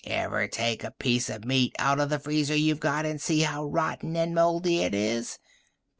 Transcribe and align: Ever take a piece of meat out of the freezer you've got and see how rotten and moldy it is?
Ever 0.03 0.47
take 0.47 0.83
a 0.83 0.89
piece 0.89 1.29
of 1.29 1.45
meat 1.45 1.75
out 1.77 1.99
of 1.99 2.09
the 2.09 2.17
freezer 2.17 2.55
you've 2.55 2.79
got 2.79 3.05
and 3.05 3.21
see 3.21 3.41
how 3.41 3.65
rotten 3.65 4.17
and 4.17 4.33
moldy 4.33 4.81
it 4.81 4.95
is? 4.95 5.37